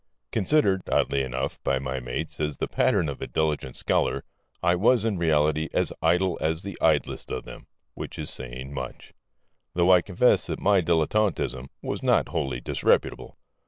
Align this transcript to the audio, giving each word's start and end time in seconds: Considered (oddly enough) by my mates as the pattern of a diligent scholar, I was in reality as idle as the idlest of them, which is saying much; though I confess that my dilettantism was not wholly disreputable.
Considered 0.31 0.81
(oddly 0.89 1.21
enough) 1.21 1.61
by 1.63 1.77
my 1.77 1.99
mates 1.99 2.39
as 2.39 2.57
the 2.57 2.67
pattern 2.67 3.07
of 3.07 3.21
a 3.21 3.27
diligent 3.27 3.75
scholar, 3.75 4.23
I 4.63 4.73
was 4.73 5.05
in 5.05 5.19
reality 5.19 5.69
as 5.75 5.93
idle 6.01 6.39
as 6.41 6.63
the 6.63 6.75
idlest 6.81 7.29
of 7.29 7.43
them, 7.43 7.67
which 7.93 8.17
is 8.17 8.31
saying 8.31 8.73
much; 8.73 9.13
though 9.75 9.91
I 9.93 10.01
confess 10.01 10.47
that 10.47 10.57
my 10.59 10.81
dilettantism 10.81 11.67
was 11.83 12.01
not 12.01 12.29
wholly 12.29 12.59
disreputable. 12.59 13.37